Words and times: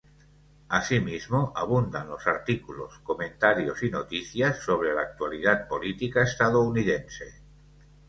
Asímismo, 0.69 1.53
abundan 1.55 2.07
los 2.07 2.25
artículos, 2.25 2.97
comentarios 3.03 3.83
y 3.83 3.91
noticias 3.91 4.57
sobre 4.63 4.95
la 4.95 5.01
actualidad 5.01 5.67
política 5.67 6.23
estadounidense. 6.23 7.35